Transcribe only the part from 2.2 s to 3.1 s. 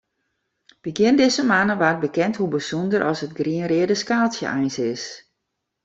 hoe bysûnder